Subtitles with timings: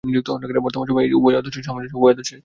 [0.65, 2.39] বর্তমান সমন্বয়ে এই উভয় আদর্শের সামঞ্জস্য, উভয় আদর্শের মিলন হইবে।